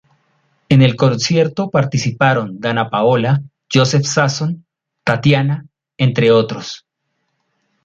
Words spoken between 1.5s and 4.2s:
participaron Danna Paola, Joseph